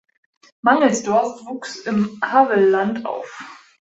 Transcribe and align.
Mangelsdorf 0.63 1.45
wuchs 1.45 1.75
im 1.75 2.19
Havelland 2.25 3.05
auf. 3.05 3.43